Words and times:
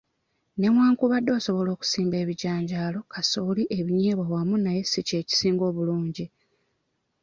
Newankubadde 0.59 1.31
osobola 1.39 1.69
okusimba 1.75 2.15
ebijanjaalo, 2.23 2.99
kasooli, 3.13 3.63
ebinyeebwa 3.77 4.25
wamu 4.33 4.55
naye 4.59 4.81
si 4.91 5.01
kye 5.07 5.19
kisinga 5.29 5.63
obulungi. 5.69 6.25